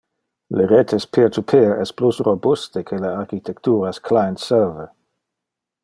Le 0.59 0.63
retes 0.71 1.05
peer-to-peer 1.15 1.75
es 1.83 1.91
plus 1.99 2.21
robuste 2.29 2.83
que 2.91 2.99
architecturas 3.11 4.01
client-server. 4.09 4.91